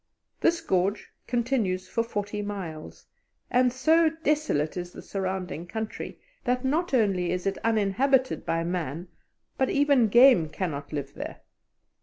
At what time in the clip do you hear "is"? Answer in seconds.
4.75-4.93, 7.31-7.45